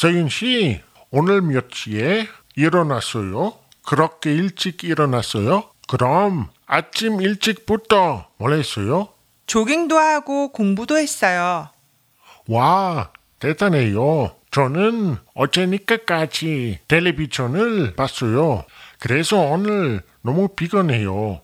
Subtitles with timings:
[0.00, 0.80] 서윤 씨,
[1.10, 3.52] 오늘 몇 시에 일어났어요?
[3.84, 5.64] 그렇게 일찍 일어났어요?
[5.88, 9.08] 그럼 아침 일찍부터 뭘 했어요?
[9.44, 11.68] 조깅도 하고 공부도 했어요.
[12.48, 14.34] 와, 대단해요.
[14.50, 18.64] 저는 어제니까까지 텔레비전을 봤어요.
[19.00, 21.42] 그래서 오늘 너무 피곤해요.